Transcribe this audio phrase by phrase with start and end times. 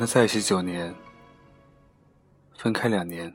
[0.00, 0.94] 他在一起九年，
[2.56, 3.30] 分开两年。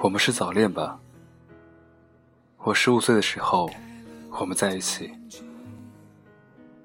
[0.00, 1.00] 我们是早恋吧？
[2.58, 3.68] 我十五岁的时候，
[4.30, 5.10] 我们在一起；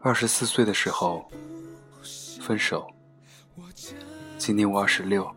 [0.02, 1.30] 二十四岁的时候，
[2.42, 2.92] 分手。
[4.40, 5.32] 今年我二十六，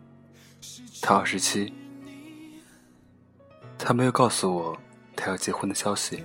[0.99, 1.71] 他二十七。
[3.77, 4.75] 他没有告诉我
[5.15, 6.23] 他要结婚的消息，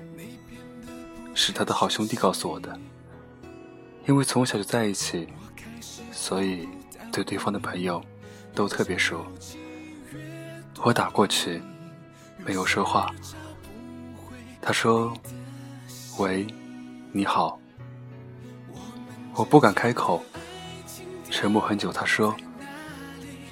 [1.35, 2.81] 是他的好兄弟告诉我的。
[4.09, 5.29] 因为从小就在一起，
[6.23, 6.69] 所以
[7.11, 8.01] 对对方的朋友
[8.55, 9.27] 都特别熟。
[10.85, 11.61] 我打过去，
[12.47, 13.13] 没有说话。
[14.61, 15.13] 他说
[16.21, 16.47] ：“喂，
[17.11, 17.59] 你好。”
[19.35, 20.23] 我不敢开口，
[21.29, 21.93] 沉默很久。
[21.93, 22.33] 他说：“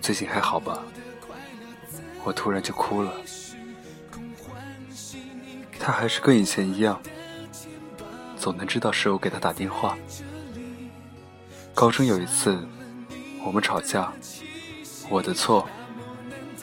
[0.00, 0.80] 最近还好吧？”
[2.23, 3.12] 我突然就哭了。
[5.77, 7.02] 他还是跟以前一样，
[8.36, 9.98] 总能知道是我给他打电话。
[11.75, 12.59] 高中有一次，
[13.45, 14.13] 我们吵架，
[15.09, 15.67] 我的错，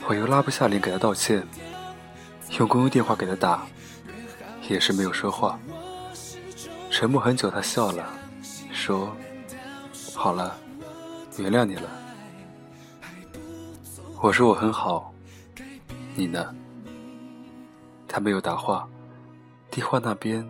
[0.06, 1.44] 我又拉不下脸给他道歉，
[2.58, 3.66] 用公用电话给他打，
[4.68, 5.58] 也是没有说话。
[6.90, 8.12] 沉默很久，他笑了，
[8.72, 9.14] 说
[10.14, 10.56] ：“好了，
[11.36, 11.90] 原谅你了。”
[14.22, 15.12] 我说我很好，
[16.14, 16.54] 你呢？
[18.06, 18.88] 他没有答话。
[19.70, 20.44] 电话那边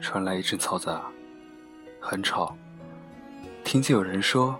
[0.00, 1.02] 传来一阵嘈杂，
[2.00, 2.56] 很吵。
[3.64, 4.58] 听见有人说：“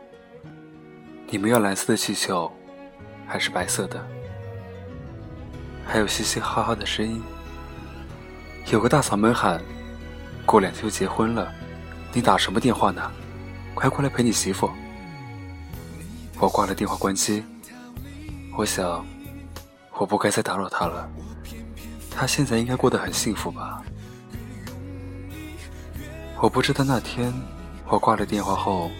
[1.28, 2.50] 你们要蓝色的气球，
[3.26, 4.04] 还是白色的？”
[5.84, 7.22] 还有嘻嘻哈哈的声音。
[8.70, 9.60] 有个大嗓门喊
[10.46, 11.52] ：“过两天就结婚了，
[12.12, 13.10] 你打什么电话呢？
[13.74, 14.70] 快过来陪你媳妇！”
[16.38, 17.44] 我挂了电话，关机。
[18.56, 19.04] 我想，
[19.92, 21.10] 我不该再打扰他了。
[22.10, 23.82] 他现在应该过得很幸福吧。
[26.40, 27.32] 我不知道那天
[27.86, 28.90] 我挂了电话后，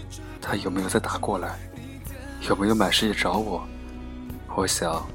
[0.41, 1.59] 他有没有再打过来，
[2.49, 3.67] 有没有满世界找我。
[4.55, 5.07] 我想，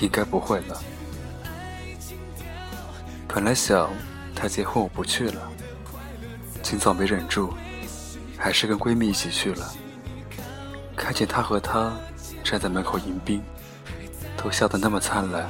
[0.00, 0.80] 应该不会了。
[3.28, 3.90] 本来想
[4.34, 5.42] 他结婚我不去了，
[6.62, 7.52] 今早没忍住，
[8.38, 9.70] 还是跟闺蜜一起去了。
[10.96, 11.94] 看见他和她
[12.42, 13.42] 站在门口迎宾，
[14.36, 15.46] 都笑得那么灿烂。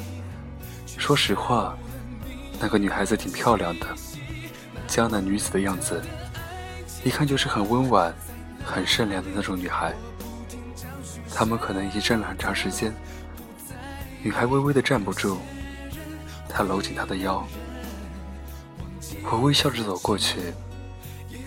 [0.98, 1.76] 说实话，
[2.58, 3.86] 那个女孩子挺漂亮的。
[4.86, 6.02] 江南女子的样子，
[7.04, 8.14] 一看就是很温婉、
[8.64, 9.94] 很善良的那种女孩。
[11.34, 12.92] 他们可能已经站了很长时间，
[14.22, 15.38] 女孩微微的站不住，
[16.48, 17.46] 他搂紧她的腰。
[19.30, 20.52] 我微笑着走过去，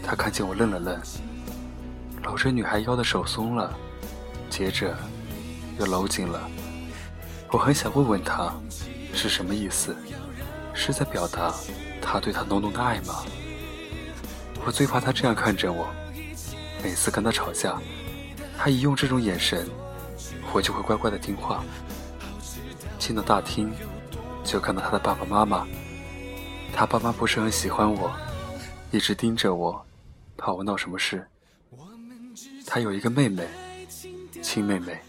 [0.04, 1.00] 他看见我愣了愣，
[2.24, 3.78] 搂着女孩腰的手松了，
[4.50, 4.98] 接着
[5.78, 6.50] 又搂紧了。
[7.52, 8.54] 我很想问问他，
[9.14, 9.96] 是什么意思？
[10.74, 11.54] 是在表达？
[12.02, 13.24] 他对她浓浓的爱吗？
[14.66, 15.88] 我最怕他这样看着我。
[16.84, 17.80] 每次跟他吵架，
[18.58, 19.70] 他一用这种眼神，
[20.52, 21.64] 我就会乖乖的听话。
[22.98, 23.72] 进到大厅，
[24.44, 25.68] 就看到他的爸爸妈妈。
[26.76, 28.12] 他爸妈不是很喜欢我，
[28.92, 29.86] 一直盯着我，
[30.38, 31.26] 怕我闹什么事。
[32.66, 33.48] 他有一个妹妹，
[34.42, 35.00] 亲妹妹。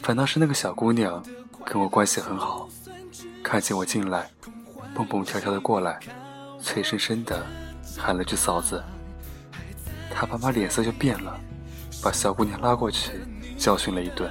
[0.00, 1.24] 反倒是那个小姑娘，
[1.64, 2.68] 跟我关系很好。
[3.42, 4.30] 看见我进来。
[4.94, 5.98] 蹦蹦跳跳的过来，
[6.60, 7.44] 脆生生的
[7.96, 8.82] 喊了句“嫂子”，
[10.14, 11.38] 他爸妈脸色就变了，
[12.02, 13.12] 把小姑娘拉过去
[13.56, 14.30] 教训了一顿。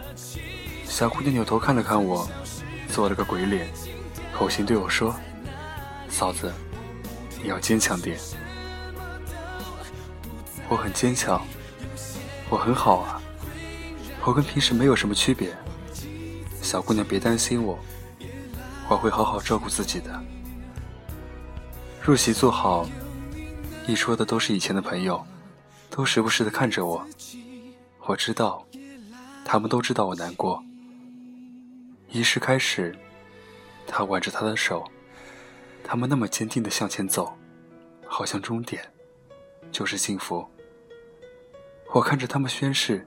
[0.85, 2.28] 小姑娘扭头看了看我，
[2.90, 3.68] 做了个鬼脸，
[4.34, 5.16] 口型对我说
[6.07, 6.52] ：“嫂子，
[7.41, 8.18] 你要坚强点。”
[10.69, 11.41] 我很坚强，
[12.50, 13.22] 我很好啊，
[14.23, 15.50] 我跟平时没有什么区别。
[16.62, 17.78] 小姑娘别担心我，
[18.88, 20.23] 我会好好照顾自己的。
[22.02, 22.87] 入席坐好，
[23.85, 25.26] 一桌的都是以前的朋友，
[25.90, 27.06] 都时不时的看着我。
[28.06, 28.66] 我知道，
[29.44, 30.64] 他们都知道我难过。
[32.09, 32.96] 仪式开始，
[33.85, 34.90] 他挽着他的手，
[35.84, 37.38] 他们那么坚定的向前走，
[38.06, 38.82] 好像终点
[39.70, 40.47] 就是幸福。
[41.94, 43.06] 我看着他们宣誓，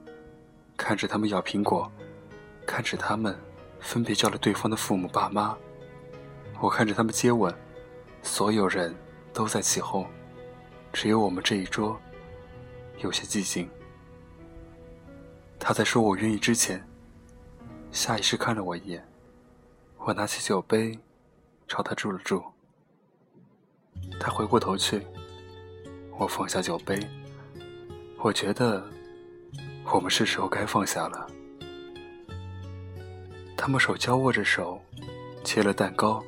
[0.76, 1.90] 看着他们咬苹果，
[2.66, 3.34] 看着他们
[3.80, 5.56] 分别叫了对方的父母爸妈，
[6.60, 7.54] 我看着他们接吻。
[8.22, 8.94] 所有人
[9.32, 10.04] 都在起哄，
[10.96, 12.00] 只有我们这一桌
[13.00, 13.68] 有些寂静。
[15.58, 16.82] 他在说我愿意之前，
[17.92, 19.06] 下意识看了我一眼。
[19.98, 20.98] 我拿起酒杯，
[21.68, 22.42] 朝他注了注。
[24.18, 25.06] 他回过头去，
[26.18, 26.98] 我放下酒杯。
[28.20, 28.82] 我觉得
[29.92, 31.26] 我们是时候该放下了。
[33.54, 34.80] 他们手交握着手，
[35.44, 36.24] 切了蛋糕。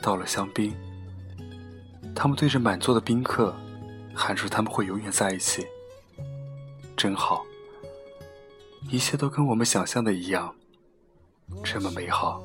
[0.00, 0.72] 倒了香槟。
[2.14, 3.52] 他们对着满座的宾客
[4.14, 5.66] 喊出：“他们会永远在一起。”
[6.96, 7.44] 真好，
[8.90, 10.54] 一切都跟我们想象的一样，
[11.64, 12.42] 这么美好。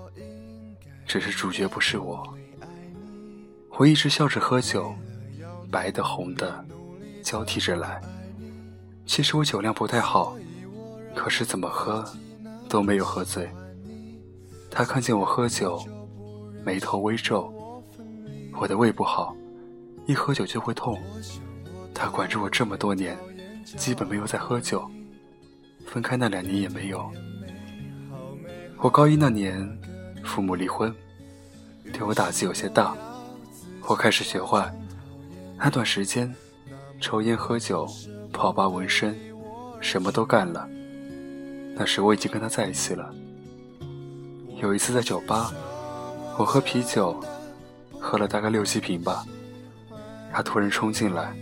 [1.06, 2.28] 只是主角不是我。
[3.78, 4.96] 我一直笑着喝酒，
[5.70, 6.66] 白的红的
[7.22, 8.02] 交替着来。
[9.06, 10.36] 其实我酒量不太好，
[11.14, 12.04] 可是怎么喝
[12.70, 13.50] 都没有喝醉。
[14.72, 15.86] 他看见我喝酒，
[16.64, 17.54] 眉头微皱。
[18.58, 19.36] 我的胃不好，
[20.08, 20.98] 一喝酒就会痛。
[21.96, 23.18] 他管着我这么多年，
[23.78, 24.88] 基本没有再喝酒。
[25.88, 27.10] 分开那两年也没有。
[28.78, 29.68] 我高一那年，
[30.24, 30.94] 父母离婚，
[31.92, 32.96] 对我打击有些大。
[33.88, 34.72] 我开始学坏，
[35.58, 36.32] 那段时间，
[37.00, 37.88] 抽烟喝酒。
[38.34, 39.18] 跑吧纹身，
[39.80, 40.68] 什么都干了。
[41.74, 43.16] 那时我已经跟他在一起了。
[44.58, 45.54] 有一次在酒吧，
[46.38, 47.18] 我喝啤酒，
[47.98, 49.26] 喝了大概六七瓶吧。
[50.34, 51.34] 他突然冲进来，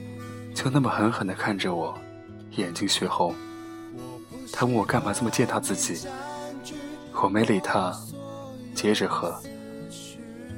[0.54, 1.98] 就那么狠狠地看着我，
[2.52, 3.34] 眼睛血红。
[4.52, 6.08] 他问我干嘛这么践踏自己，
[7.14, 7.92] 我没理他，
[8.76, 9.36] 接着喝。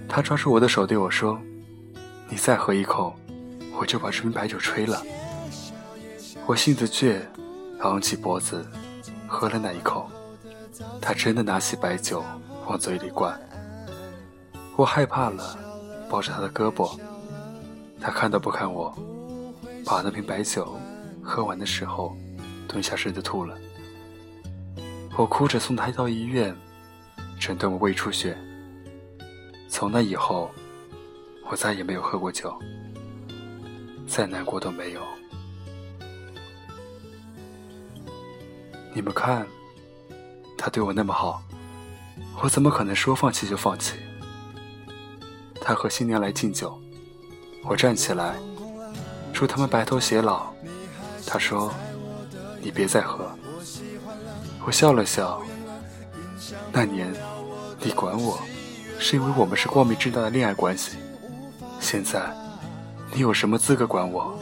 [0.07, 1.39] 他抓住我的手对我说
[2.30, 3.15] ：“你再喝一口，
[3.80, 5.01] 我就把这瓶白酒吹了。”
[6.45, 7.21] 我性子倔，
[7.80, 8.65] 昂起脖子，
[9.27, 10.09] 喝了那一口。
[11.01, 12.24] 他真的拿起白酒
[12.68, 13.39] 往嘴里灌。
[14.75, 15.57] 我害怕了，
[16.09, 17.00] 抱着他的胳膊。
[18.00, 18.94] 他看都不看我，
[19.85, 20.79] 把那瓶白酒
[21.23, 22.17] 喝完的时候，
[22.67, 23.55] 蹲下身子吐了。
[25.15, 26.55] 我哭着送他到医院，
[27.39, 28.35] 诊断我胃出血。
[29.69, 30.49] 从那以后，
[31.49, 32.53] 我再也没有喝过酒，
[34.07, 35.01] 再难过都没有。
[38.93, 39.45] 你们看，
[40.57, 41.43] 他对我那么好，
[42.41, 43.95] 我怎么可能说放弃就放弃？
[45.61, 46.79] 他和新娘来敬酒，
[47.63, 48.35] 我站起来，
[49.35, 50.47] 祝他们白头偕老。
[51.27, 51.73] 他说
[52.63, 53.29] ：“你别再喝。”
[54.65, 55.41] 我笑了笑。
[56.71, 57.13] 那年，
[57.81, 58.39] 你管我，
[58.97, 60.97] 是因为我们是光明正大的恋爱关系。
[61.81, 62.33] 现在，
[63.13, 64.39] 你有什么资格管我？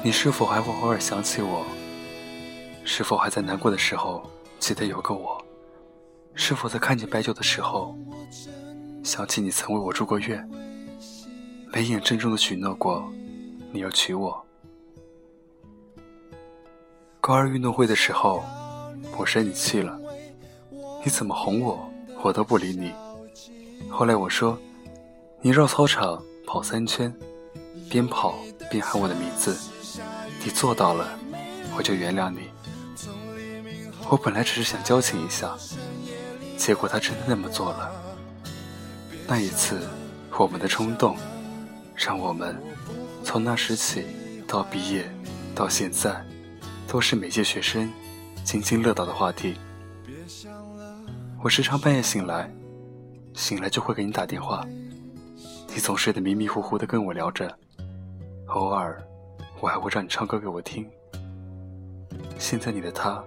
[0.00, 1.66] 你是否还会偶尔想起我？
[2.84, 4.30] 是否还在难过的时候
[4.60, 5.44] 记得有个我？
[6.34, 7.98] 是否在看见白酒的时候
[9.02, 10.48] 想起你曾为我住过院？
[11.70, 13.06] 眉眼郑重的许诺过
[13.72, 14.42] 你要娶我。
[17.20, 18.42] 高二运动会的时候，
[19.16, 19.98] 我生你气了，
[21.04, 21.78] 你怎么哄我，
[22.22, 22.92] 我都不理你。
[23.90, 24.58] 后来我说，
[25.42, 27.14] 你绕操场跑三圈，
[27.90, 28.34] 边跑
[28.70, 29.56] 边喊我的名字。
[30.42, 31.18] 你做到了，
[31.76, 32.48] 我就原谅你。
[34.08, 35.54] 我本来只是想交情一下，
[36.56, 37.92] 结果他真的那么做了。
[39.26, 39.86] 那一次，
[40.38, 41.14] 我们的冲动，
[41.98, 42.56] 让我们
[43.24, 44.06] 从那时起
[44.46, 45.10] 到毕业
[45.52, 46.24] 到现在，
[46.86, 47.92] 都是每届学生
[48.44, 49.56] 津津乐道的话题。
[51.42, 52.48] 我时常半夜醒来，
[53.34, 54.64] 醒来就会给你打电话，
[55.74, 57.52] 你总睡得迷迷糊糊的跟我聊着，
[58.46, 59.02] 偶尔。
[59.60, 60.88] 我还会让你唱歌给我听。
[62.38, 63.20] 现在你的他，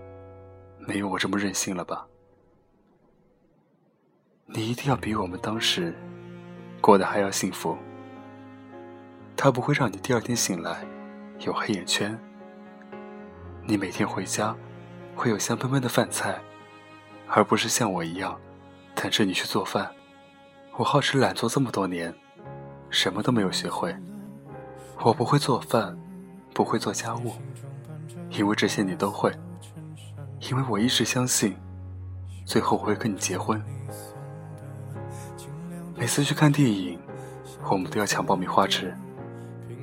[0.79, 2.07] 没有我这么任性了吧？
[4.45, 5.93] 你一定要比我们当时
[6.79, 7.77] 过得还要幸福。
[9.43, 10.85] 他不会让你第二天醒来
[11.39, 12.15] 有黑眼圈。
[13.63, 14.55] 你每天回家
[15.15, 16.39] 会有香喷喷的饭菜，
[17.27, 18.39] 而不是像我一样
[18.93, 19.89] 等着你去做饭。
[20.77, 22.13] 我好吃懒做这么多年，
[22.91, 23.95] 什么都没有学会。
[24.99, 25.97] 我不会做饭。
[26.53, 27.33] 不会做家务，
[28.29, 29.33] 因为这些你都会。
[30.41, 31.55] 因为我一直相信，
[32.45, 33.59] 最后我会跟你结婚。
[35.95, 36.99] 每次去看电影，
[37.71, 38.93] 我们都要抢爆米花吃，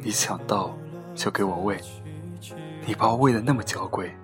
[0.03, 0.77] 你抢到
[1.15, 1.81] 就给我喂。
[2.87, 4.15] 你把我喂得那么娇贵，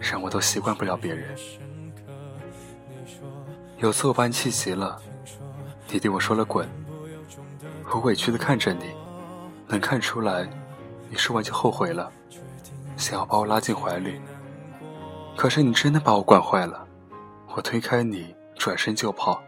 [0.00, 1.36] 让我都习惯不了别人。
[3.78, 5.00] 有次我把你气急了，
[5.88, 6.68] 你对我说了滚。
[7.92, 8.86] 我委屈的看着你，
[9.68, 10.48] 能看出来。
[11.10, 12.10] 你说完就后悔了，
[12.96, 14.20] 想要把我拉进怀里，
[15.36, 16.84] 可是你真的把我惯坏了。
[17.54, 19.40] 我推开你，转身就跑，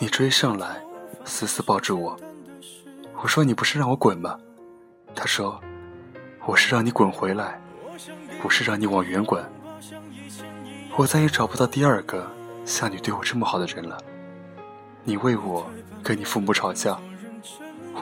[0.00, 0.82] 你追上来，
[1.24, 2.18] 死死抱住我。
[3.24, 4.38] 我说你不是让我滚吗？
[5.14, 5.58] 他说
[6.44, 7.58] 我是让你滚回来，
[8.42, 9.42] 不是让你往远滚。
[10.94, 12.30] 我再也找不到第二个
[12.66, 13.96] 像你对我这么好的人了。
[15.04, 15.66] 你为我
[16.02, 16.98] 跟你父母吵架，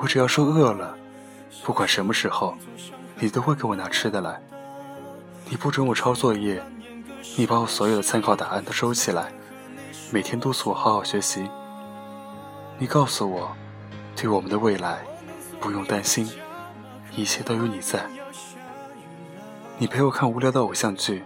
[0.00, 0.92] 我只要说饿了。
[1.62, 2.56] 不管什么时候，
[3.20, 4.42] 你都会给我拿吃的来。
[5.48, 6.60] 你不准我抄作业，
[7.38, 9.32] 你把我所有的参考答案都收起来。
[10.10, 11.48] 每天督促我好好学习。
[12.76, 13.56] 你告诉我，
[14.16, 14.98] 对我们的未来
[15.62, 16.28] 不用担心，
[17.14, 18.04] 一切都有你在。
[19.78, 21.22] 你陪我看无聊的偶像剧，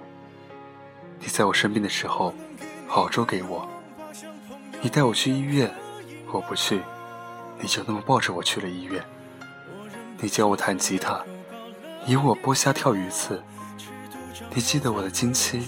[1.19, 2.35] 你在我生病的时候
[2.90, 3.66] 熬粥给我，
[4.83, 5.75] 你带我去医院，
[6.31, 6.83] 我不去，
[7.59, 9.02] 你就那么抱着我去了医院。
[10.21, 11.25] 你教我弹吉他，
[12.07, 13.43] 引我剥虾跳鱼刺，
[14.55, 15.62] 你记得我的经期，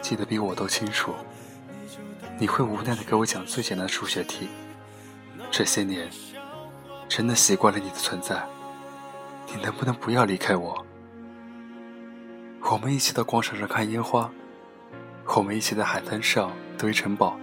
[0.00, 1.12] 记得比我都清楚。
[2.38, 4.48] 你会无奈的给我讲最简单的数学题。
[5.50, 6.08] 这些年，
[7.14, 8.42] 真的习惯了你的存在。
[9.46, 10.82] 你能不能不要离开我？
[12.62, 14.30] 我们一起到广场上看烟花，
[15.36, 17.36] 我们一起在海滩上堆城堡，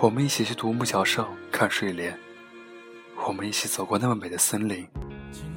[0.00, 2.18] 我们一起去独木桥上看睡莲，
[3.24, 4.84] 我们一起走过那么美的森林，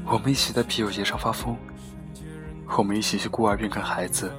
[0.06, 1.58] 我们一起在啤酒节上发疯，
[2.78, 4.32] 我们一起去孤儿院看孩子，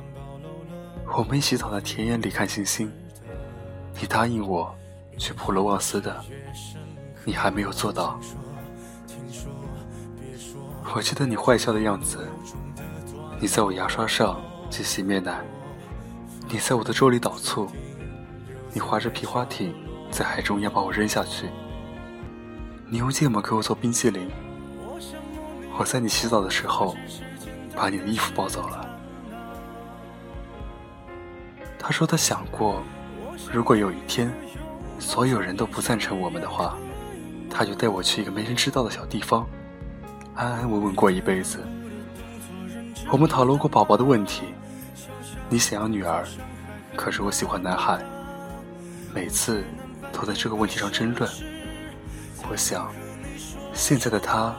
[1.16, 2.88] 我们一起躺在田野里看星星。
[4.00, 4.72] 你答应我
[5.18, 6.24] 去普罗旺斯的，
[7.24, 8.20] 你还没有做到。
[10.94, 12.26] 我记得你坏笑的样子，
[13.38, 15.40] 你在我牙刷上挤洗面奶，
[16.48, 17.68] 你在我的粥里倒醋，
[18.72, 19.72] 你划着皮划艇
[20.10, 21.46] 在海中央把我扔下去，
[22.88, 24.28] 你用芥末给我做冰淇淋，
[25.78, 26.96] 我在你洗澡的时候
[27.76, 28.88] 把你的衣服抱走了。
[31.78, 32.82] 他说他想过。
[33.52, 34.30] 如果有一天，
[34.98, 36.76] 所有人都不赞成我们的话，
[37.48, 39.46] 他就带我去一个没人知道的小地方，
[40.38, 41.58] 安安稳稳过一辈子。
[43.10, 44.44] 我们讨论过宝宝的问题，
[45.48, 46.24] 你想要女儿，
[46.94, 48.00] 可是我喜欢男孩。
[49.12, 49.64] 每次
[50.12, 51.28] 都在这个问题上争论。
[52.48, 52.88] 我想，
[53.74, 54.54] 现在的他，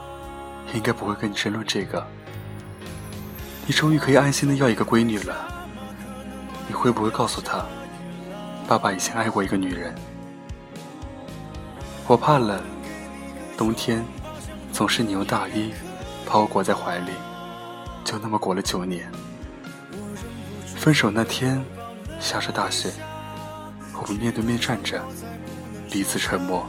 [0.74, 2.06] 应该不会跟你争论这个。
[3.66, 5.34] 你终于可以安心的要一个闺女了。
[6.68, 7.64] 你会不会告诉他？
[8.68, 9.94] 爸爸以前爱过一个女人，
[12.06, 12.60] 我怕冷，
[13.56, 14.04] 冬天
[14.80, 15.74] 总是你用大衣
[16.24, 17.10] 把我裹在怀里，
[18.02, 19.12] 就那么裹了九年。
[20.74, 21.62] 分手那天
[22.18, 22.90] 下着大雪，
[23.92, 24.98] 我们面对面站着，
[25.90, 26.66] 彼此沉默。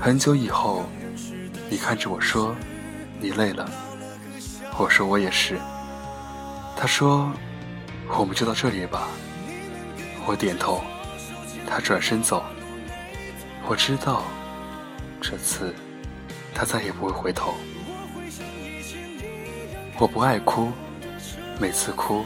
[0.00, 0.86] 很久以后，
[1.70, 2.52] 你看着我说
[3.22, 3.70] ：“你累了。”
[4.76, 5.60] 我说：“我也是。”
[6.76, 7.32] 他说
[8.18, 9.06] ：“我们就到这里吧。”
[10.26, 10.82] 我点头，
[11.64, 12.42] 他转身走。
[13.68, 14.24] 我知道，
[15.20, 15.72] 这次
[16.56, 17.54] 他再也不会回头。
[19.98, 20.72] 我不爱哭，
[21.60, 22.24] 每次哭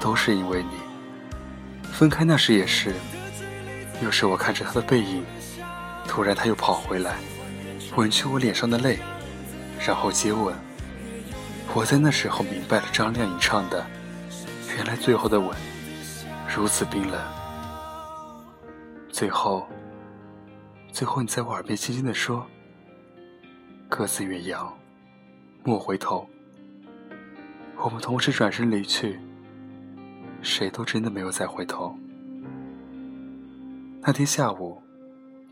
[0.00, 0.70] 都是因为你。
[1.92, 2.94] 分开那时也是，
[4.02, 5.22] 有时我看着他的背影，
[6.06, 7.16] 突然他又跑回来，
[7.96, 8.98] 吻去我脸上的泪，
[9.86, 10.54] 然后接吻。
[11.74, 13.84] 我在那时候明白了张靓颖唱的，
[14.76, 15.54] 原来最后的吻。
[16.56, 17.20] 如此冰冷，
[19.10, 19.68] 最后，
[20.90, 22.46] 最后，你在我耳边轻轻地说
[23.88, 24.76] ：“各自远扬，
[25.64, 26.28] 莫回头。”
[27.80, 29.18] 我们同时转身离去，
[30.42, 31.96] 谁都真的没有再回头。
[34.00, 34.82] 那天下午，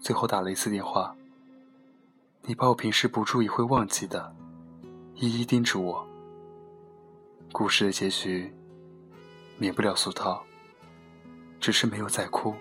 [0.01, 1.15] 最后打了一次电话，
[2.43, 4.35] 你把我平时不注意会忘记的，
[5.15, 6.07] 一一叮嘱我。
[7.53, 8.53] 故事的结局，
[9.57, 10.43] 免不了俗套。
[11.59, 12.55] 只是没有再哭。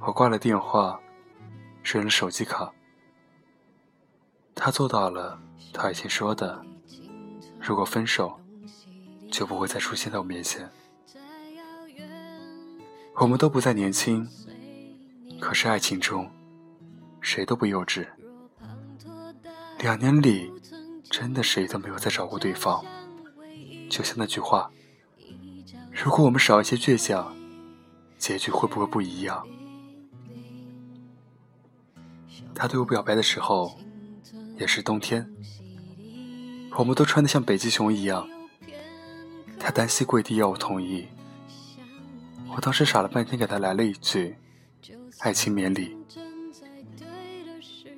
[0.00, 1.00] 我挂了电话，
[1.82, 2.70] 扔了手机卡。
[4.60, 5.38] 他做到了
[5.72, 6.60] 他以前说的：
[7.60, 8.38] 如果分手，
[9.30, 10.68] 就不会再出现在我面前。
[13.14, 14.28] 我们都不再年轻，
[15.40, 16.28] 可是爱情中，
[17.20, 18.06] 谁都不幼稚。
[19.78, 20.52] 两年里，
[21.08, 22.84] 真的谁都没有再找过对方。
[23.88, 24.70] 就像那句话。
[25.92, 27.34] 如果我们少一些倔强，
[28.18, 29.46] 结局会不会不一样？
[32.54, 33.78] 他对我表白的时候，
[34.58, 35.30] 也是冬天，
[36.76, 38.28] 我们都穿得像北极熊一样。
[39.58, 41.08] 他单膝跪地要我同意，
[42.54, 44.36] 我当时傻了半天，给他来了一句
[45.20, 45.96] ：“爱情免礼。”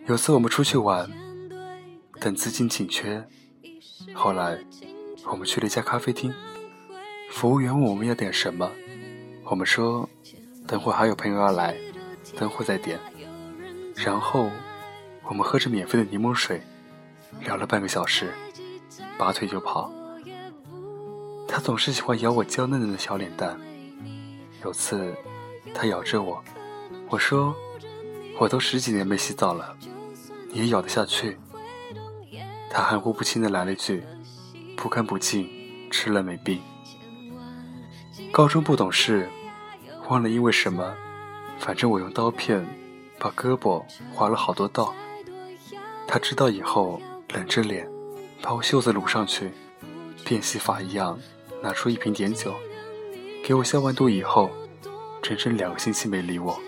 [0.06, 1.10] 有次我们出去玩，
[2.20, 3.22] 等资金紧缺，
[4.14, 4.58] 后来
[5.30, 6.32] 我们去了一家咖啡厅。
[7.30, 8.70] 服务员问我们要点什么，
[9.44, 10.08] 我们说
[10.66, 11.76] 等会还有朋友要来，
[12.36, 12.98] 等会再点。
[13.94, 14.50] 然后
[15.30, 16.60] 我们喝着免费的柠檬水，
[17.44, 18.34] 聊了半个小时，
[19.16, 19.88] 拔腿就跑。
[21.46, 23.56] 他总是喜欢咬我娇嫩嫩的小脸蛋。
[24.64, 25.14] 有次
[25.72, 26.42] 他咬着我，
[27.08, 27.54] 我说
[28.40, 29.76] 我都十几年没洗澡了，
[30.52, 31.38] 你也咬得下去？
[32.68, 34.02] 他含糊不清的来了一句：
[34.76, 35.48] 不干不净，
[35.92, 36.60] 吃了没病。
[38.32, 39.28] 高中不懂事，
[40.08, 40.92] 忘了因为什么，
[41.56, 42.66] 反正我用刀片
[43.16, 44.92] 把胳膊划了好多道。
[46.12, 47.88] 他知道以后，冷着脸
[48.42, 49.52] 把我袖子撸上去，
[50.24, 51.16] 变戏法一样
[51.62, 52.52] 拿出一瓶碘酒，
[53.44, 54.50] 给我消完毒以后，
[55.22, 56.58] 整整两个星期没理我。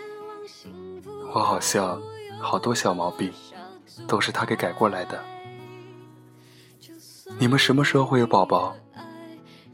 [1.34, 2.00] 我好像
[2.40, 3.32] 好多小毛病
[4.06, 5.20] 都是他给改过来的。
[7.36, 8.76] 你们什么时候会有宝宝？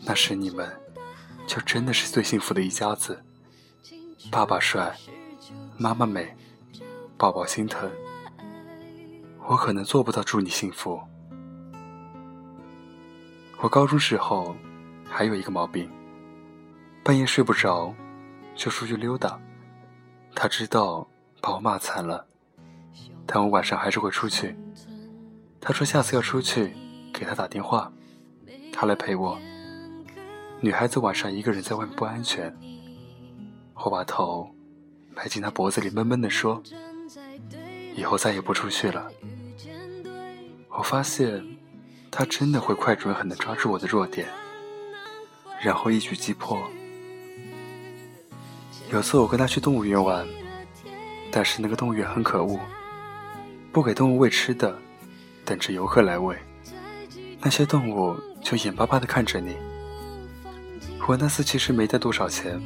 [0.01, 0.67] 那时你们，
[1.47, 3.23] 就真的是最幸福的一家子。
[4.31, 4.97] 爸爸帅，
[5.77, 6.35] 妈妈美，
[7.19, 7.91] 宝宝心疼。
[9.49, 11.01] 我可能做不到祝你幸福。
[13.57, 14.55] 我高中时候
[15.09, 15.91] 还有一个毛病，
[17.03, 17.95] 半夜睡不着，
[18.55, 19.41] 就出去溜达。
[20.35, 21.09] 他知道
[21.41, 22.27] 把我骂惨了，
[23.25, 24.55] 但我晚上还是会出去。
[25.63, 26.77] 他说下次要出去，
[27.11, 27.91] 给他打电话，
[28.71, 29.39] 他来陪我。
[30.61, 32.55] 女孩子晚上一个人在外面不安全。
[33.77, 34.51] 我把头
[35.17, 36.63] 埋进他脖子里，闷闷地说
[37.97, 39.11] ：“以后再也不出去了。”
[40.79, 41.45] 我发现
[42.09, 44.29] 他真的会快准狠地抓住我的弱点，
[45.61, 46.63] 然后一举击破。
[48.93, 50.25] 有次我跟他去动物园玩，
[51.33, 52.61] 但是那个动物园很可恶，
[53.73, 54.79] 不给动物喂吃的，
[55.45, 56.39] 等着游客来喂。
[57.41, 59.57] 那些动物就眼巴巴地看着你。
[61.09, 62.63] 我那次其实没带多少钱。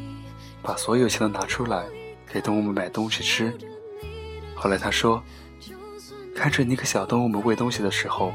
[0.65, 1.85] 把所有钱都拿出来
[2.33, 3.53] 给动物们买东西吃。
[4.55, 5.21] 后来他说
[6.35, 8.33] ：“看着你给小动物们喂东西的时候，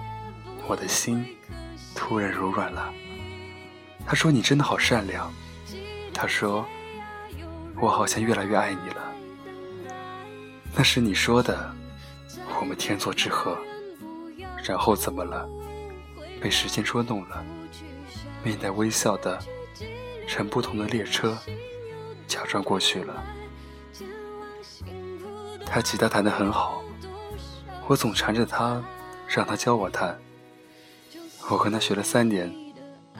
[0.68, 1.26] 我的心
[1.96, 2.94] 突然柔软了。”
[4.06, 5.32] 他说：“你真的好善良。”
[6.14, 6.66] 他说
[7.82, 9.14] ：“我好像越来越爱你了。”
[10.76, 11.74] 那是你说的，
[12.60, 13.58] 我们天作之合。
[14.64, 15.48] 然后怎么了？
[16.40, 17.44] 被时间捉弄了，
[18.44, 19.40] 面带微笑的
[20.28, 21.38] 乘不同的列车。
[22.28, 23.24] 假装过去了。
[25.66, 26.82] 他吉他弹得很好，
[27.88, 28.84] 我总缠着他，
[29.28, 30.20] 让他教我弹。
[31.50, 32.54] 我和他学了三年，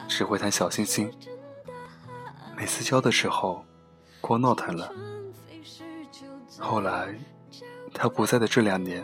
[0.06, 1.10] 只会弹小星星。
[2.54, 3.64] 每次教的时候，
[4.20, 4.92] 光闹腾了。
[6.58, 7.18] 后来，
[7.94, 9.02] 他不在的这两年，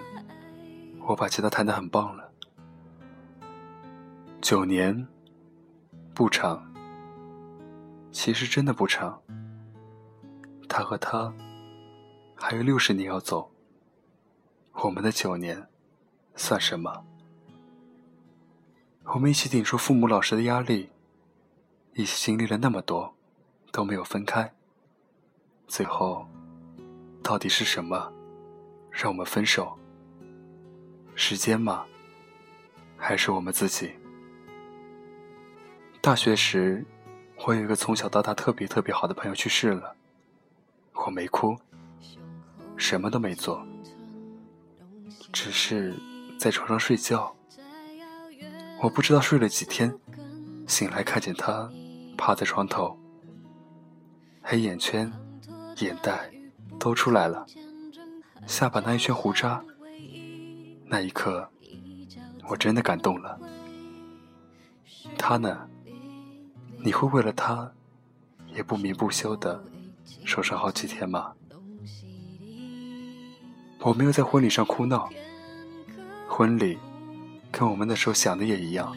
[1.07, 2.31] 我把吉他弹得很棒了。
[4.43, 5.07] 九年，
[6.13, 6.63] 不长，
[8.13, 9.19] 其实真的不长。
[10.69, 11.33] 他和他
[12.35, 13.51] 还有六十年要走，
[14.83, 15.67] 我们的九年
[16.35, 17.05] 算什么？
[19.05, 20.91] 我们一起顶住父母老师的压力，
[21.95, 23.15] 一起经历了那么多，
[23.71, 24.53] 都没有分开。
[25.67, 26.27] 最后，
[27.23, 28.13] 到底是什么
[28.91, 29.79] 让我们分手？
[31.15, 31.87] 时间吗？
[32.97, 33.95] 还是我们自己？
[36.01, 36.85] 大学时，
[37.47, 39.95] 我有一个从小到大特别特别好的朋友去世了。
[40.93, 41.57] 我没哭，
[42.77, 43.67] 什么都没做，
[45.35, 45.93] 只是
[46.39, 47.35] 在床上睡觉。
[48.81, 49.93] 我不知道睡了几天，
[50.69, 51.69] 醒来看见他
[52.17, 52.97] 趴在床头，
[54.41, 55.13] 黑眼圈、
[55.79, 56.31] 眼袋
[56.79, 57.45] 都出来了，
[58.47, 59.63] 下巴那一圈胡渣。
[60.87, 61.51] 那一刻，
[62.49, 63.37] 我真的感动了。
[65.19, 65.69] 他呢？
[66.79, 67.73] 你会为了他，
[68.55, 69.65] 也不眠不休的？
[70.25, 71.33] 守上好几天吗？
[73.85, 75.11] 我没有在婚礼上哭闹。
[76.27, 76.79] 婚礼
[77.53, 78.97] 跟我们那时候想的也一样，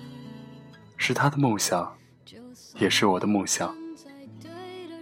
[0.95, 1.93] 是他的梦想，
[2.80, 3.76] 也是我的梦想。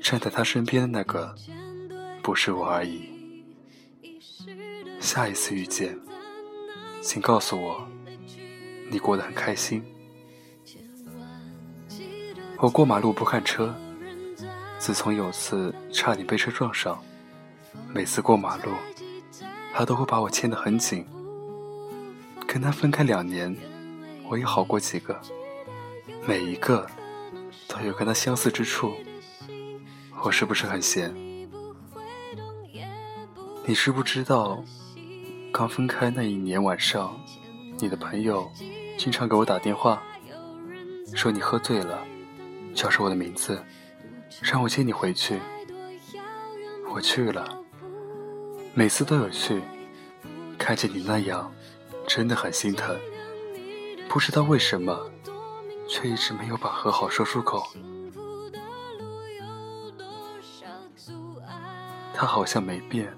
[0.01, 1.35] 站在他身边的那个，
[2.23, 3.11] 不是我而已。
[4.99, 5.95] 下一次遇见，
[6.99, 7.87] 请告诉我，
[8.89, 9.83] 你过得很开心。
[12.57, 13.73] 我过马路不看车。
[14.79, 17.01] 自从有次差点被车撞上，
[17.93, 18.71] 每次过马路，
[19.77, 21.05] 他都会把我牵得很紧。
[22.47, 23.53] 跟他分开两年，
[24.29, 25.19] 我也好过几个，
[26.25, 26.87] 每一个
[27.67, 28.93] 都有跟他相似之处。
[30.23, 31.13] 我是不是很闲？
[33.65, 34.63] 你知不知道，
[35.51, 37.19] 刚分开那一年晚上，
[37.77, 38.49] 你的朋友
[38.97, 40.01] 经常给我打电话，
[41.13, 41.99] 说你喝醉了，
[42.73, 43.61] 叫着我的名字。
[44.41, 45.39] 让我接你回去，
[46.93, 47.57] 我去了，
[48.77, 49.63] 每次都有去，
[50.57, 51.49] 看见你那样，
[52.05, 52.93] 真的很心疼。
[54.09, 55.09] 不知道为什么，
[55.87, 57.65] 却一直没有把和好说出口。
[62.13, 63.17] 他好像没变，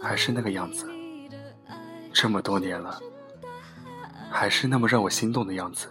[0.00, 0.88] 还是那个样子，
[2.12, 2.96] 这么多年了，
[4.30, 5.88] 还是那么让我心动的样子。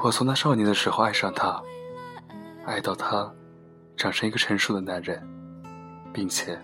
[0.00, 1.60] 我从他少年的时候爱上他，
[2.64, 3.34] 爱到他
[3.96, 5.20] 长成一个成熟的男人，
[6.12, 6.58] 并且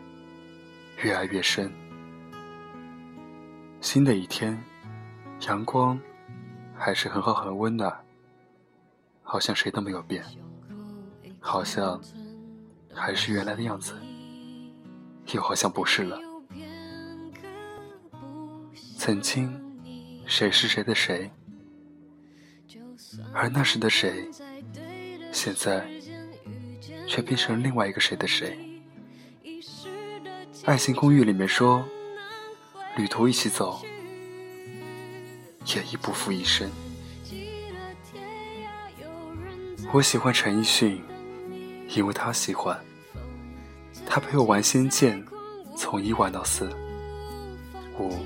[1.03, 1.73] 越爱越深。
[3.81, 4.61] 新的一天，
[5.47, 5.99] 阳光
[6.77, 7.97] 还是很好很温暖，
[9.23, 10.25] 好像谁都没有变，
[11.41, 12.01] 好像
[12.93, 13.95] 还是原来的样子，
[15.33, 16.21] 又好像不是了。
[18.97, 19.59] 曾经，
[20.27, 21.31] 谁是谁的谁，
[23.33, 24.29] 而那时的谁，
[25.33, 25.89] 现在
[27.07, 28.68] 却变成了另外一个谁的谁。
[30.69, 31.83] 爱情公寓里面说。
[32.99, 33.81] 旅途一起走，
[35.65, 36.71] 也亦不负一生。
[39.93, 41.03] 我喜欢陈奕迅，
[41.89, 42.79] 因为他喜欢。
[44.05, 45.25] 他陪我玩《仙剑》，
[45.75, 46.69] 从一玩到四。
[47.99, 48.19] 五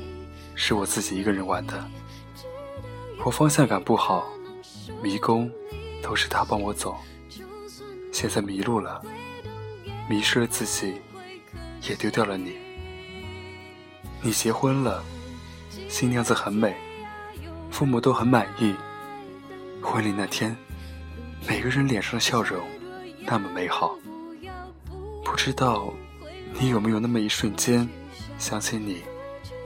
[0.56, 1.88] 是我自己一个人玩的。
[3.24, 4.26] 我方向感不好，
[5.00, 5.48] 迷宫
[6.02, 6.96] 都是他帮我走。
[8.10, 9.00] 现在迷路了，
[10.08, 11.00] 迷失了自己，
[11.88, 12.56] 也丢掉了你。
[14.20, 15.02] 你结婚了，
[15.88, 16.76] 新娘子很美，
[17.70, 18.74] 父母都很满意。
[19.82, 20.56] 婚礼那天，
[21.46, 22.64] 每个人脸上的笑容
[23.20, 23.96] 那么美好。
[25.24, 25.92] 不知道
[26.60, 27.88] 你有没有那么一瞬间，
[28.38, 29.02] 想起你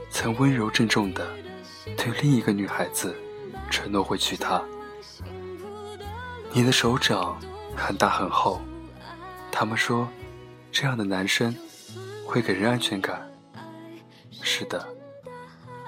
[0.09, 1.27] 曾温柔郑重的
[1.95, 3.15] 对另一个女孩子
[3.69, 4.61] 承诺会娶她。
[6.51, 7.39] 你的手掌
[7.75, 8.59] 很大很厚，
[9.51, 10.07] 他们说
[10.71, 11.55] 这样的男生
[12.27, 13.25] 会给人安全感。
[14.29, 14.85] 是的，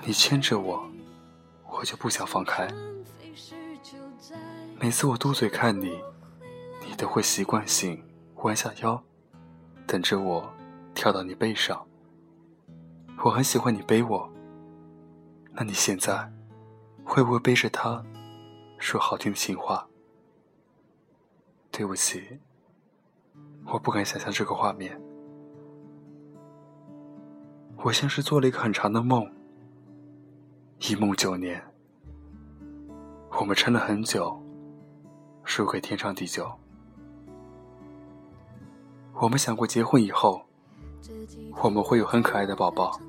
[0.05, 0.89] 你牵着我，
[1.69, 2.65] 我就不想放开。
[4.79, 5.99] 每次我嘟嘴看你，
[6.87, 8.01] 你都会习惯性
[8.37, 9.03] 弯下腰，
[9.85, 10.49] 等着我
[10.95, 11.85] 跳到你背上。
[13.21, 14.31] 我很喜欢你背我，
[15.51, 16.31] 那你现在
[17.03, 18.01] 会不会背着他
[18.77, 19.85] 说好听的情话？
[21.69, 22.39] 对不起，
[23.65, 24.99] 我不敢想象这个画面。
[27.81, 29.25] 我像是做了一个很长的梦，
[30.89, 31.63] 一梦九年。
[33.39, 34.37] 我们撑了很久，
[35.45, 36.51] 输给天长地久。
[39.13, 40.41] 我们想过结婚以后，
[41.63, 42.99] 我们会有很可爱的宝宝。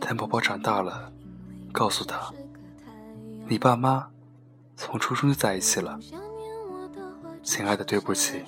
[0.00, 1.12] 等宝宝长大了，
[1.72, 2.32] 告诉他，
[3.48, 4.08] 你爸妈
[4.76, 5.98] 从初中就在一起了。
[7.42, 8.44] 亲爱的，对不起，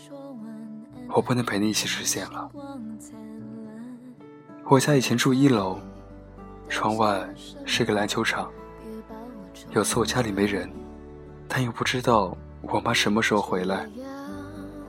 [1.09, 2.49] 我不能陪你一起实现了。
[4.71, 5.81] 我家以前住一楼，
[6.69, 7.29] 窗外
[7.67, 8.49] 是个篮球场。
[9.73, 10.71] 有次我家里没人，
[11.49, 13.91] 但又不知道我妈什么时候回来，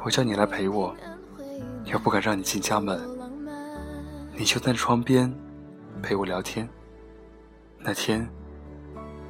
[0.04, 0.96] 我叫你来陪我，
[1.86, 3.02] 又不敢让你进家门，
[4.36, 5.34] 你就在窗边
[6.00, 6.70] 陪我聊天。
[7.80, 8.30] 那天，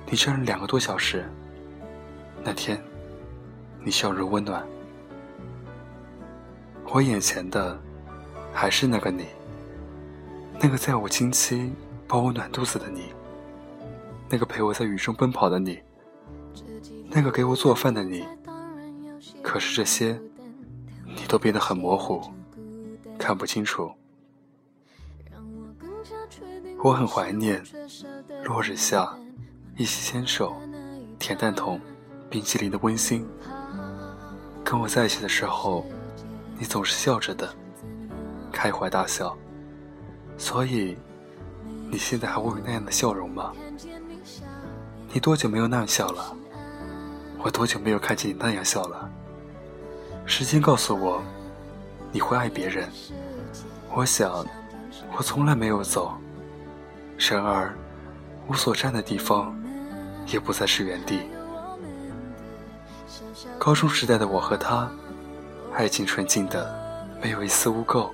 [0.05, 1.23] 你站了两个多小时。
[2.43, 2.77] 那天，
[3.79, 4.67] 你笑容温暖。
[6.91, 7.79] 我眼前的，
[8.51, 9.27] 还是那个你。
[10.63, 11.73] 那个在我经期
[12.07, 13.11] 帮我暖肚子的你，
[14.29, 15.79] 那个陪我在雨中奔跑的你，
[17.09, 18.23] 那个给我做饭的你，
[19.41, 20.21] 可是这些，
[21.03, 22.21] 你都变得很模糊，
[23.17, 23.91] 看不清楚。
[26.83, 27.63] 我很怀念
[28.43, 29.17] 落日下
[29.77, 30.55] 一起牵手
[31.17, 31.81] 舔蛋筒
[32.29, 33.27] 冰淇淋的温馨。
[34.63, 35.83] 跟我在一起的时候，
[36.59, 37.51] 你总是笑着的，
[38.51, 39.35] 开怀大笑。
[40.41, 40.97] 所以，
[41.91, 43.53] 你现在还会有那样的笑容吗？
[45.13, 46.35] 你多久没有那样笑了？
[47.43, 49.07] 我多久没有看见你那样笑了？
[50.25, 51.21] 时间告诉我，
[52.11, 52.89] 你会爱别人。
[53.93, 54.43] 我想，
[55.15, 56.11] 我从来没有走。
[57.19, 57.71] 然而，
[58.47, 59.55] 无所站的地方，
[60.25, 61.19] 也不再是原地。
[63.59, 64.89] 高中时代的我和他，
[65.75, 68.09] 爱情纯净的，没有一丝污垢。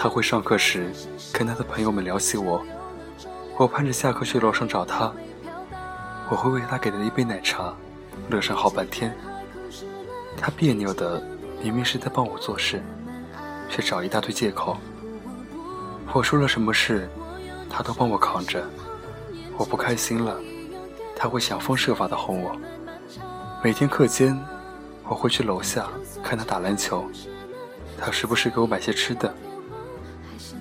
[0.00, 0.92] 他会上课时
[1.32, 2.64] 跟他的朋友们聊起我，
[3.56, 5.12] 我盼着下课去楼上找他。
[6.30, 7.74] 我会为他给的一杯奶茶
[8.30, 9.12] 乐上好半天。
[10.36, 11.20] 他别扭的
[11.60, 12.80] 明明是在帮我做事，
[13.68, 14.76] 却找一大堆借口。
[16.12, 17.10] 我说了什么事，
[17.68, 18.64] 他都帮我扛着。
[19.56, 20.38] 我不开心了，
[21.16, 22.56] 他会想方设法的哄我。
[23.64, 24.38] 每天课间，
[25.08, 25.88] 我会去楼下
[26.22, 27.04] 看他打篮球，
[27.98, 29.34] 他时不时给我买些吃的。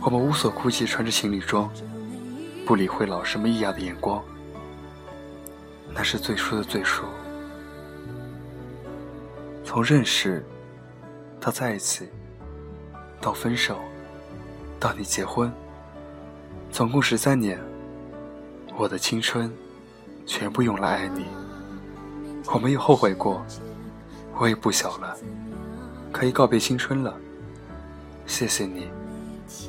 [0.07, 1.69] 我们无所顾忌，穿着情侣装，
[2.65, 4.23] 不理会老师们异样的眼光。
[5.93, 7.05] 那是最初的最初，
[9.65, 10.45] 从认识
[11.41, 12.07] 到在一起，
[13.19, 13.79] 到分手，
[14.79, 15.51] 到你结婚，
[16.71, 17.59] 总共十三年。
[18.77, 19.53] 我的青春
[20.25, 21.25] 全部用来爱你。
[22.45, 23.45] 我没有后悔过，
[24.37, 25.17] 我也不小了，
[26.13, 27.13] 可以告别青春了。
[28.25, 28.87] 谢谢你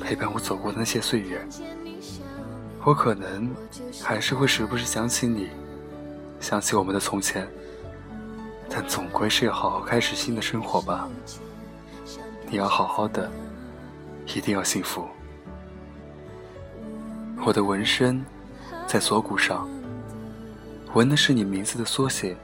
[0.01, 1.45] 陪伴我走过的那些岁月。
[2.85, 3.53] 我可能
[4.01, 5.49] 还是会时不时想起你，
[6.39, 7.47] 想起我们的从前，
[8.69, 11.07] 但总归是要好好开始新的生活吧。
[12.49, 13.29] 你要好好的，
[14.33, 15.07] 一定要幸福。
[17.45, 18.25] 我的纹身
[18.87, 19.69] 在锁骨上，
[20.93, 22.35] 纹的是你名字的缩写。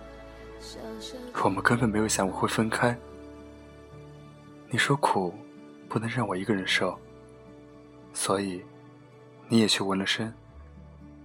[1.43, 2.97] 我们根本没有想过会分开。
[4.69, 5.33] 你说苦
[5.87, 6.97] 不能让我一个人受，
[8.15, 8.63] 所以
[9.49, 10.33] 你也去纹了身，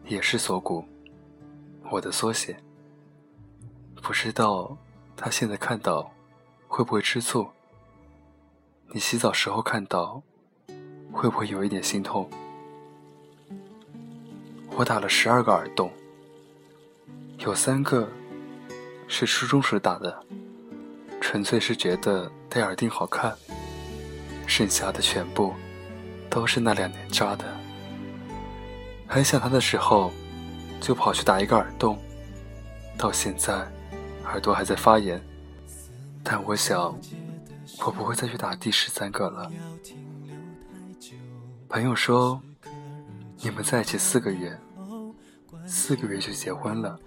[0.04, 0.84] 也是锁骨，
[1.88, 2.54] 我的缩写。
[4.02, 4.76] 不知道
[5.16, 6.12] 他现在看到
[6.66, 7.48] 会不会吃醋？
[8.88, 10.20] 你洗澡时候看到
[11.12, 12.28] 会不会有一点心痛？
[14.76, 15.92] 我打了十二个耳洞，
[17.38, 18.08] 有三个
[19.06, 20.26] 是初中时打的，
[21.20, 23.36] 纯粹是觉得戴耳钉好看。
[24.46, 25.54] 剩下的全部
[26.30, 27.44] 都是那两年扎的。
[29.06, 30.12] 很想他的时候，
[30.80, 31.98] 就跑去打一个耳洞，
[32.96, 33.52] 到现在
[34.24, 35.20] 耳朵还在发炎。
[36.22, 36.96] 但我想，
[37.84, 39.50] 我不会再去打第十三个了。
[41.68, 42.40] 朋友说，
[43.38, 44.56] 你们在一起四个月。
[45.66, 46.98] 四个月就结婚了，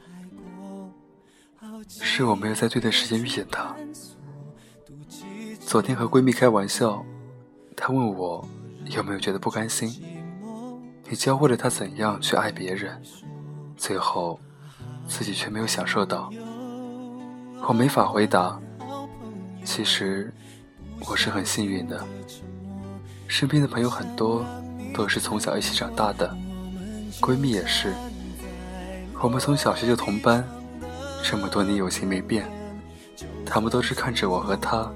[1.89, 3.75] 是我没有在对的时间遇见他。
[5.59, 7.05] 昨天和闺蜜开玩笑，
[7.75, 8.47] 她问我
[8.89, 9.89] 有没有觉得不甘心，
[11.09, 13.01] 你教会了他怎样去爱别人，
[13.75, 14.39] 最后
[15.07, 16.31] 自己却没有享受到。
[17.67, 18.59] 我没法回答。
[19.63, 20.33] 其实
[21.09, 22.05] 我是很幸运的，
[23.27, 24.45] 身边的朋友很多
[24.93, 26.35] 都是从小一起长大的，
[27.21, 27.93] 闺蜜也是。
[29.21, 30.45] 我们从小学就同班，
[31.23, 32.45] 这么多年友情没变，
[33.45, 34.91] 他们都是看着我和他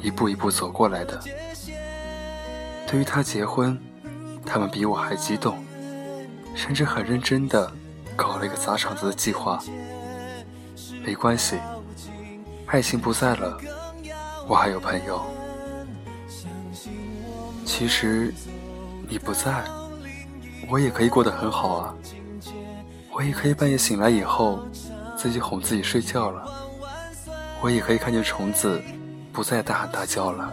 [0.00, 1.22] 一步一步走过来的。
[2.90, 3.78] 对于他结婚，
[4.46, 5.62] 他们比我还激动，
[6.54, 7.70] 甚至很认真的
[8.16, 9.62] 搞了一个砸场子的计划。
[11.04, 11.58] 没关系，
[12.64, 13.58] 爱情不在了，
[14.48, 15.20] 我还有朋友。
[17.66, 18.32] 其实
[19.06, 19.62] 你不在，
[20.70, 21.94] 我也可以过得很好啊。
[23.12, 24.60] 我也可以半夜醒来以后，
[25.14, 26.50] 自己哄自己睡觉了。
[27.60, 28.80] 我也可以看见虫子，
[29.30, 30.50] 不再大喊大叫了。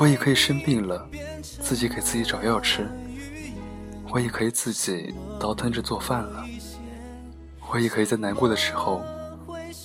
[0.00, 1.08] 我也可以生病了，
[1.42, 2.88] 自己给自己找药吃。
[4.10, 6.44] 我也可以自己倒腾着做饭了。
[7.70, 9.02] 我也可以在难过的时候，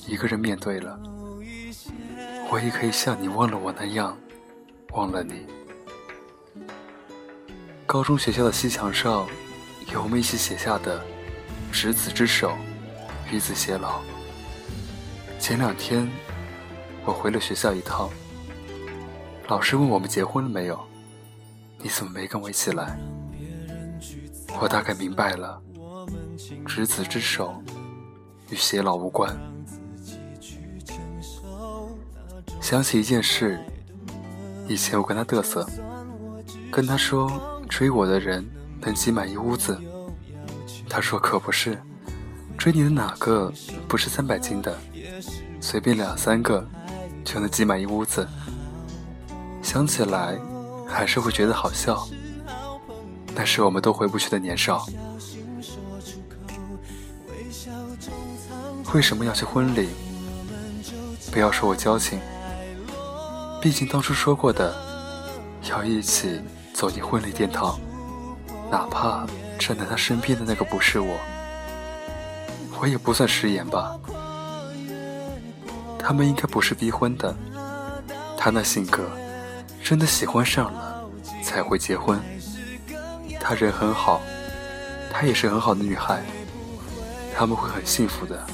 [0.08, 1.00] 一个人面对了。
[2.52, 4.18] 我也可以像你忘了我那样，
[4.94, 5.46] 忘了你。
[7.86, 9.28] 高中学校的西墙上，
[9.94, 11.04] 有我们一起写下的。
[11.72, 12.58] 执子之手，
[13.32, 14.02] 与子偕老。
[15.40, 16.10] 前两天，
[17.06, 18.10] 我回了学校一趟，
[19.50, 20.80] 老师问我们结婚了没有？
[21.80, 22.96] 你怎么没跟我一起来？
[24.62, 25.60] 我大概明白了，
[26.68, 27.60] 执子之手
[28.52, 29.36] 与偕老无关。
[32.62, 33.60] 想起一件事，
[34.68, 35.68] 以前我跟他嘚瑟，
[36.72, 38.48] 跟他说追我的人
[38.82, 39.76] 能挤满一屋子。
[40.88, 41.76] 他说：“可不是，
[42.56, 43.52] 追你的哪个
[43.88, 44.78] 不是三百斤的？
[45.60, 46.64] 随便两三个
[47.26, 48.28] 就能挤满一屋子。
[49.62, 50.38] 想起来
[50.88, 52.08] 还是会觉得好笑。
[53.36, 54.86] 那是我们都回不去的年少。
[58.94, 59.90] 为什么要去婚礼？
[61.32, 62.20] 不要说我矫情，
[63.62, 64.76] 毕竟当初说过的，
[65.70, 66.42] 要一起
[66.74, 67.80] 走进婚礼殿堂，
[68.72, 69.26] 哪怕……”
[69.60, 71.18] 站在他身边的那个不是我，
[72.80, 73.94] 我也不算食言吧。
[76.00, 77.36] 他们应该不是逼婚的，
[78.38, 79.04] 他那性格，
[79.90, 81.04] 真的喜欢上了
[81.42, 82.20] 才会结婚。
[83.40, 84.22] 他人很好，
[85.12, 86.22] 她也是很好的女孩，
[87.36, 88.46] 他们会很幸福的。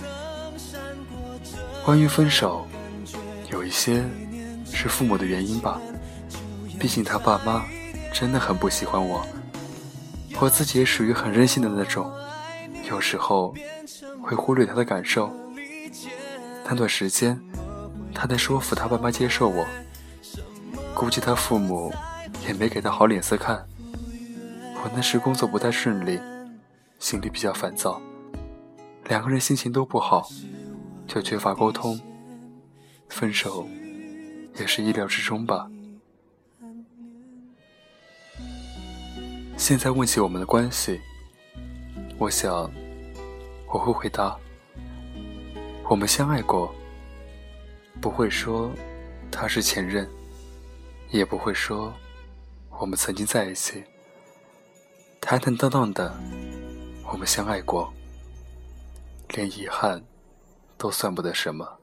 [1.84, 2.66] 关于分手，
[3.52, 4.02] 有一些
[4.72, 5.78] 是父母的原因吧，
[6.80, 7.66] 毕竟他爸妈
[8.14, 9.28] 真的很不喜欢我。
[10.40, 12.10] 我自己也属于很任性的那种，
[12.90, 13.54] 有时候
[14.22, 15.30] 会忽略他的感受。
[16.64, 17.38] 那段时间，
[18.14, 19.68] 他在说服他爸妈接受我，
[20.96, 21.94] 估计他父母
[22.48, 23.68] 也没给他好脸色看。
[24.82, 26.20] 我那时工作不太顺利，
[27.00, 28.02] 心里比较烦躁，
[29.10, 30.26] 两个人心情都不好，
[31.06, 32.00] 就缺乏沟通，
[33.10, 33.68] 分手
[34.58, 35.70] 也是意料之中吧。
[39.58, 41.02] 现在问起我们的关系，
[42.18, 42.72] 我想
[43.68, 44.38] 我会回答：
[45.90, 46.74] 我们相爱过，
[48.00, 48.72] 不会说
[49.30, 50.08] 他是前任，
[51.12, 51.94] 也不会说
[52.70, 53.84] 我们曾经在一起。
[55.22, 56.16] 坦坦荡荡的，
[57.12, 57.92] 我们相爱过，
[59.30, 60.04] 连遗憾
[60.78, 61.80] 都算不得什么。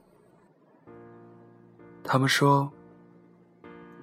[2.03, 2.71] 他们说，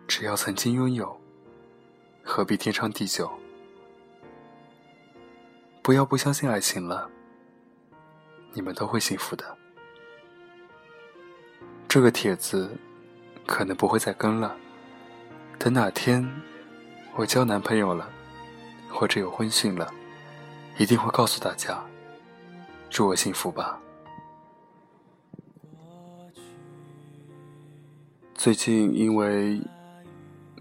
[0.07, 1.19] 只要曾经拥有，
[2.23, 3.31] 何必天长地久？
[5.83, 7.11] 不要不相信爱情了，
[8.53, 9.57] 你们都会幸福的。
[11.89, 12.77] 这个帖子
[13.47, 14.55] 可能不会再更了，
[15.63, 16.27] 等哪天
[17.15, 18.09] 我交男朋友了，
[18.89, 19.93] 或者有婚讯了，
[20.79, 21.85] 一定会告诉大家，
[22.89, 23.79] 祝我幸福吧。
[28.35, 29.61] 最近因为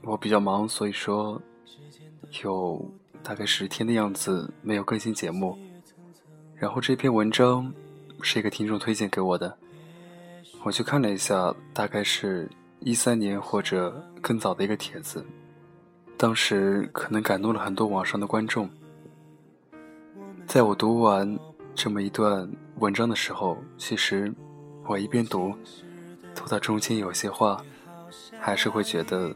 [0.04, 1.42] 我比较忙，所以说
[2.44, 2.92] 有
[3.24, 5.58] 大概十天的样子没有更新节目。
[6.56, 7.74] 然后这篇文章
[8.22, 9.58] 是一个听众推荐给我的，
[10.64, 12.50] 我去看了一下，大概是
[12.82, 15.26] 一三年或者更早的一个帖子。
[16.18, 18.70] 当时可能感动了很多网上的观众。
[20.46, 21.40] 在我读完
[21.76, 24.34] 这么一段文章的时候，其实
[24.86, 25.54] 我一边读。
[26.36, 27.62] 读到中间有些话，
[28.40, 29.36] 还是会觉得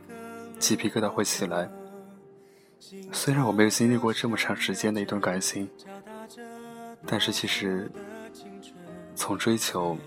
[0.58, 1.70] 鸡皮疙瘩会起来。
[3.12, 5.70] 虽然我没有经历过这么长时间的一段感情，
[7.06, 7.92] 但是其实
[9.16, 9.98] 从追求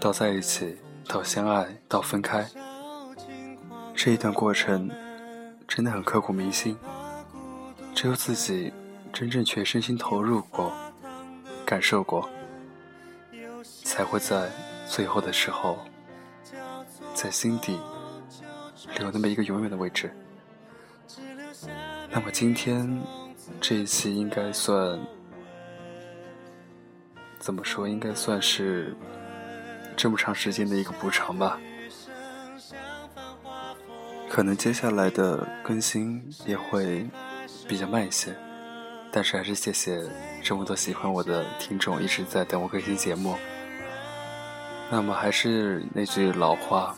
[0.00, 0.76] 到在一起，
[1.08, 2.46] 到相爱，到分开，
[3.94, 4.90] 这一段过程
[5.66, 6.76] 真的很刻骨铭心。
[7.94, 8.72] 只有自己
[9.12, 10.72] 真正全身心投入过、
[11.64, 12.28] 感受过，
[13.82, 14.48] 才会在。
[14.90, 15.78] 最后的时候，
[17.12, 17.78] 在心底
[18.98, 20.10] 留那么一个永远的位置。
[22.10, 22.98] 那么今天
[23.60, 24.98] 这一期应该算
[27.38, 27.86] 怎么说？
[27.86, 28.96] 应该算是
[29.98, 31.58] 这么长时间的一个补偿吧。
[34.30, 37.04] 可能接下来的更新也会
[37.66, 38.32] 比较慢一些，
[39.10, 40.00] 但是还是谢谢
[40.40, 43.34] 这么多喜欢我的听众一直在等我更新节目。
[44.88, 46.96] 那么还是那句老话，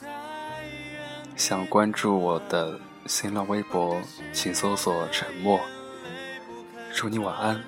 [1.37, 3.99] 想关注我的新浪微博，
[4.35, 5.59] 请搜索“沉默”。
[6.93, 7.59] 祝你晚安，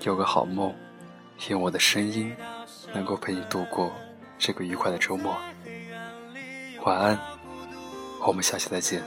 [0.00, 0.74] 有个好梦，
[1.48, 2.34] 愿我的声音
[2.92, 3.92] 能够陪你度过
[4.46, 5.34] 这个愉快的周末。
[6.84, 7.18] 晚安，
[8.26, 9.02] 我们下期再见。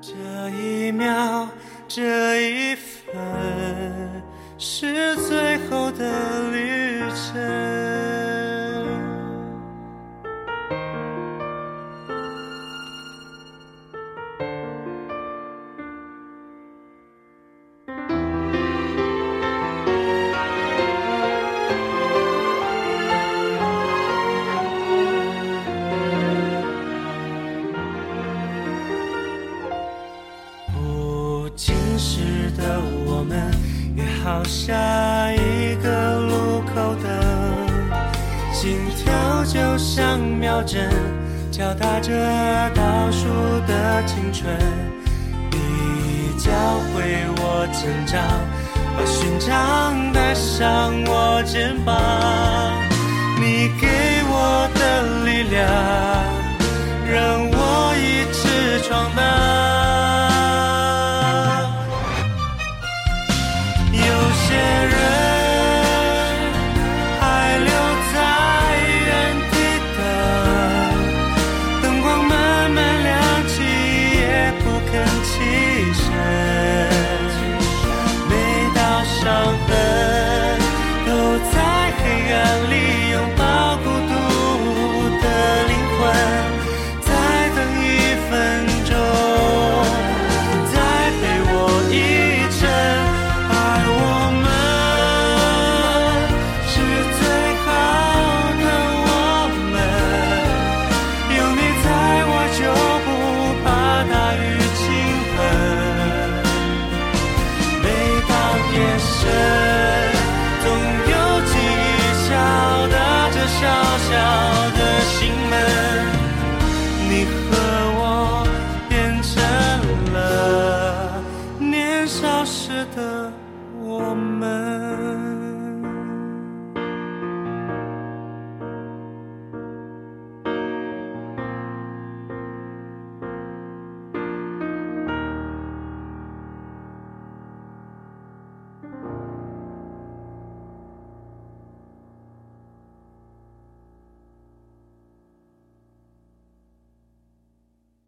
[0.00, 0.10] 这
[0.50, 1.48] 一秒，
[1.86, 4.24] 这一分，
[4.58, 8.37] 是最后的旅程。